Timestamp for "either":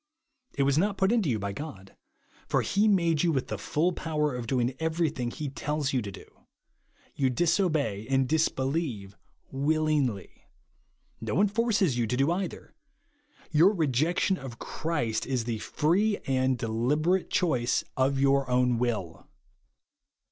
12.31-12.73